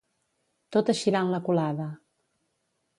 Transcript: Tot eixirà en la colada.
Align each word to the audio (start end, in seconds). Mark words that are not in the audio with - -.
Tot 0.77 0.89
eixirà 0.95 1.23
en 1.27 1.31
la 1.35 1.43
colada. 1.51 1.89